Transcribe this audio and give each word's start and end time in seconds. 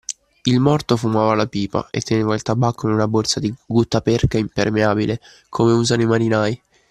Il 0.45 0.59
morto 0.59 0.97
fumava 0.97 1.35
la 1.35 1.45
pipa 1.45 1.89
e 1.91 2.01
teneva 2.01 2.33
il 2.33 2.41
tabacco 2.41 2.87
in 2.87 2.95
una 2.95 3.07
borsa 3.07 3.39
di 3.39 3.53
guttaperca 3.67 4.39
impermeabile, 4.39 5.21
come 5.47 5.73
usano 5.73 6.01
i 6.01 6.07
marinai. 6.07 6.61